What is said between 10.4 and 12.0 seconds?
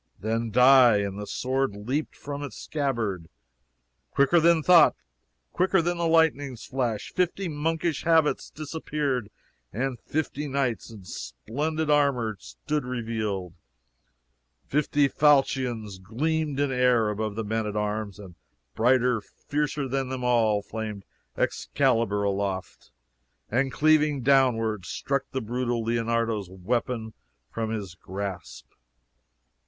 knights in splendid